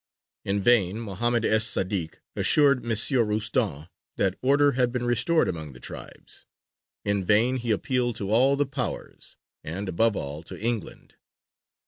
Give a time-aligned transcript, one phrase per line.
[0.43, 2.89] In vain Mohammed Es Sādik assured M.
[3.23, 6.43] Roustan that order had been restored among the tribes;
[7.05, 11.17] in vain he appealed to all the Powers, and, above all, to England.